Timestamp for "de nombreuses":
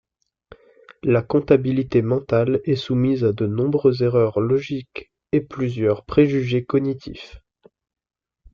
3.33-4.01